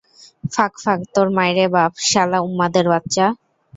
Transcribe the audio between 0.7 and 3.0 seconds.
ফাক তোর মাইরে বাপ, শালা উম্মাদের